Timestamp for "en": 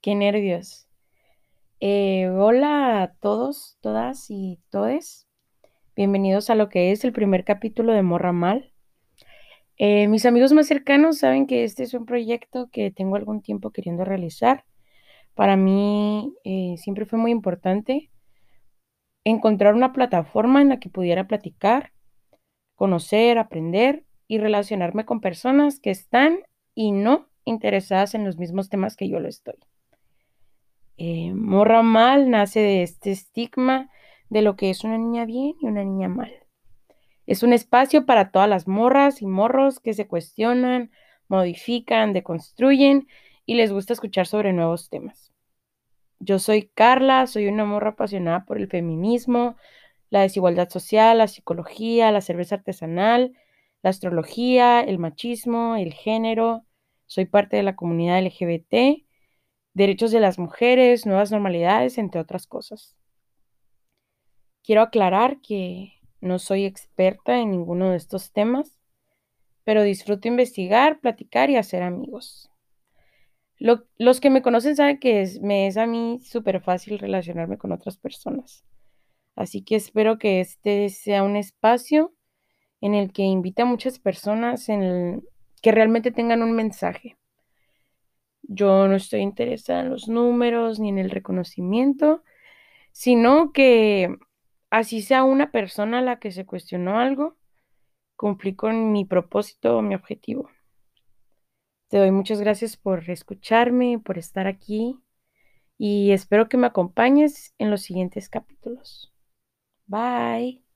20.62-20.68, 28.14-28.24, 67.38-67.52, 82.80-82.94, 84.68-85.22, 89.82-89.90, 90.88-90.98, 107.58-107.70